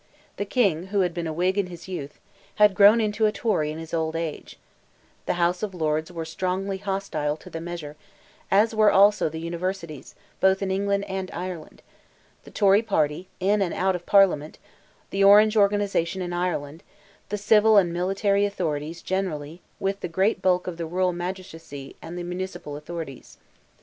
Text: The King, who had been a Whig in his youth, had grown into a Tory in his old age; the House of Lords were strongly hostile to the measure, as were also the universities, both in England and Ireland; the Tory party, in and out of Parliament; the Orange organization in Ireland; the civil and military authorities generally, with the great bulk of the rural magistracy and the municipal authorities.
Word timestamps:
The 0.37 0.45
King, 0.45 0.87
who 0.87 1.01
had 1.01 1.13
been 1.13 1.27
a 1.27 1.31
Whig 1.31 1.59
in 1.59 1.67
his 1.67 1.87
youth, 1.87 2.19
had 2.55 2.73
grown 2.73 2.99
into 2.99 3.27
a 3.27 3.31
Tory 3.31 3.69
in 3.69 3.77
his 3.77 3.93
old 3.93 4.15
age; 4.15 4.57
the 5.27 5.35
House 5.35 5.61
of 5.61 5.75
Lords 5.75 6.11
were 6.11 6.25
strongly 6.25 6.79
hostile 6.79 7.37
to 7.37 7.51
the 7.51 7.61
measure, 7.61 7.95
as 8.49 8.73
were 8.73 8.89
also 8.91 9.29
the 9.29 9.37
universities, 9.39 10.15
both 10.39 10.63
in 10.63 10.71
England 10.71 11.05
and 11.05 11.29
Ireland; 11.29 11.83
the 12.45 12.49
Tory 12.49 12.81
party, 12.81 13.27
in 13.39 13.61
and 13.61 13.75
out 13.75 13.95
of 13.95 14.07
Parliament; 14.07 14.57
the 15.11 15.23
Orange 15.23 15.55
organization 15.55 16.23
in 16.23 16.33
Ireland; 16.33 16.81
the 17.29 17.37
civil 17.37 17.77
and 17.77 17.93
military 17.93 18.43
authorities 18.43 19.03
generally, 19.03 19.61
with 19.79 19.99
the 19.99 20.07
great 20.07 20.41
bulk 20.41 20.65
of 20.65 20.77
the 20.77 20.87
rural 20.87 21.13
magistracy 21.13 21.95
and 22.01 22.17
the 22.17 22.23
municipal 22.23 22.75
authorities. 22.75 23.37